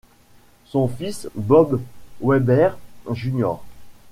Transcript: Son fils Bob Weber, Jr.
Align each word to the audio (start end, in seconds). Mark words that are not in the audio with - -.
Son 0.65 0.87
fils 0.87 1.29
Bob 1.35 1.79
Weber, 2.21 2.75
Jr. 3.11 3.57